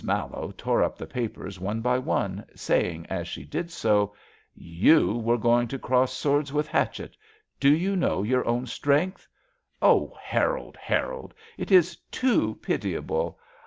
Mallowe 0.03 0.51
tore 0.57 0.81
up 0.81 0.97
the 0.97 1.05
papers 1.05 1.59
one 1.59 1.79
by 1.79 1.99
one, 1.99 2.43
saying 2.55 3.05
as 3.07 3.27
she 3.27 3.45
did 3.45 3.69
so: 3.69 4.15
*' 4.41 4.55
You 4.81 5.17
were 5.17 5.37
going 5.37 5.67
to 5.67 5.77
cross 5.77 6.11
swords 6.11 6.51
with 6.51 6.65
Hatchett. 6.67 7.15
Do 7.59 7.69
you 7.71 7.95
know 7.95 8.23
your 8.23 8.43
own 8.47 8.65
strength? 8.65 9.27
Oh, 9.79 10.17
Harold, 10.19 10.75
Harold, 10.77 11.35
it 11.55 11.69
is 11.71 11.97
too 12.09 12.55
pitiable! 12.63 13.37